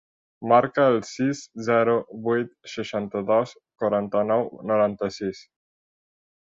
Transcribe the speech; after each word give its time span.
Marca 0.51 0.85
el 0.93 0.95
sis, 1.09 1.41
zero, 1.67 1.93
vuit, 2.29 2.51
seixanta-dos, 2.77 3.55
quaranta-nou, 3.83 4.51
noranta-sis. 4.73 5.49